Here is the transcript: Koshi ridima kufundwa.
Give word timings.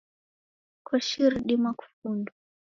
Koshi 0.85 1.21
ridima 1.31 1.69
kufundwa. 1.79 2.31